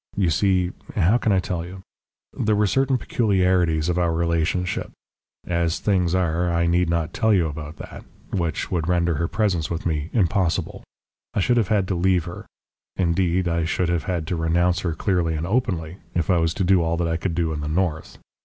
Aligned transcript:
You 0.17 0.31
see 0.31 0.71
how 0.95 1.19
can 1.19 1.31
I 1.31 1.37
tell 1.39 1.63
you? 1.63 1.83
There 2.33 2.55
were 2.55 2.65
certain 2.65 2.97
peculiarities 2.97 3.87
of 3.87 3.99
our 3.99 4.11
relationship 4.11 4.89
as 5.45 5.77
things 5.79 6.15
are 6.15 6.49
I 6.51 6.65
need 6.65 6.89
not 6.89 7.13
tell 7.13 7.31
you 7.35 7.45
about 7.45 7.75
that 7.77 8.03
which 8.31 8.71
would 8.71 8.87
render 8.87 9.13
her 9.17 9.27
presence 9.27 9.69
with 9.69 9.85
me 9.85 10.09
impossible. 10.11 10.83
I 11.35 11.39
should 11.39 11.57
have 11.57 11.67
had 11.67 11.87
to 11.89 11.93
leave 11.95 12.25
her; 12.25 12.47
indeed, 12.95 13.47
I 13.47 13.63
should 13.65 13.89
have 13.89 14.05
had 14.05 14.25
to 14.25 14.35
renounce 14.35 14.79
her 14.79 14.95
clearly 14.95 15.35
and 15.35 15.45
openly, 15.45 15.97
if 16.15 16.31
I 16.31 16.39
was 16.39 16.55
to 16.55 16.63
do 16.63 16.81
all 16.81 16.97
that 16.97 17.07
I 17.07 17.17
could 17.17 17.35
do 17.35 17.53
in 17.53 17.59
the 17.61 17.67
north. 17.67 18.17